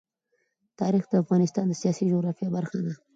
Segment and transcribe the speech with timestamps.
[0.79, 2.93] تاریخ د افغانستان د سیاسي جغرافیه برخه ده.